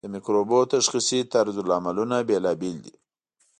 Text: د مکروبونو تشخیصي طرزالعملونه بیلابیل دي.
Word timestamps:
د 0.05 0.07
مکروبونو 0.13 0.69
تشخیصي 0.73 1.19
طرزالعملونه 1.33 2.15
بیلابیل 2.29 2.77
دي. 2.85 2.95